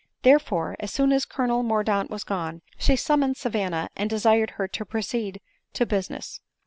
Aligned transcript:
Therefore, 0.23 0.75
as 0.79 0.89
soon 0.91 1.11
as 1.11 1.25
Colonel 1.25 1.61
Mordaunt 1.61 2.09
was 2.09 2.23
gone, 2.23 2.63
she 2.79 2.95
summoned 2.95 3.37
Savanna 3.37 3.87
and 3.95 4.09
desired 4.09 4.49
her 4.57 4.67
to 4.67 4.83
proceed 4.83 5.39
to 5.73 5.85
buisness. 5.85 6.39